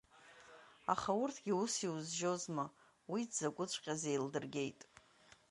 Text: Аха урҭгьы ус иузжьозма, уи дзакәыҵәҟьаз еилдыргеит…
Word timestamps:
Аха 0.93 1.11
урҭгьы 1.21 1.53
ус 1.63 1.73
иузжьозма, 1.85 2.65
уи 3.11 3.21
дзакәыҵәҟьаз 3.29 4.01
еилдыргеит… 4.11 4.79